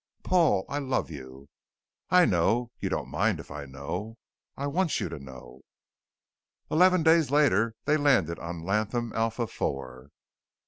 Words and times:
"Paul 0.23 0.65
I 0.67 0.79
love 0.79 1.11
you." 1.11 1.47
"I 2.09 2.25
know 2.25 2.71
you 2.79 2.89
don't 2.89 3.07
mind 3.11 3.39
if 3.39 3.51
I 3.51 3.67
know?" 3.67 4.17
"I 4.57 4.65
want 4.65 4.99
you 4.99 5.09
to 5.09 5.19
know" 5.19 5.61
Eleven 6.71 7.03
days 7.03 7.29
later 7.29 7.75
they 7.85 7.97
landed 7.97 8.39
on 8.39 8.63
Latham 8.63 9.13
Alpha 9.13 9.43
IV. 9.43 10.09